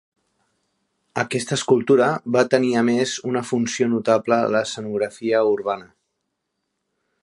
Aquesta 1.23 1.57
escultura 1.59 2.07
va 2.37 2.43
tenir 2.55 2.73
a 2.81 2.85
més 2.89 3.15
una 3.33 3.45
funció 3.53 3.91
notable 3.95 4.41
a 4.41 4.51
l'escenografia 4.57 5.45
urbana. 5.55 5.91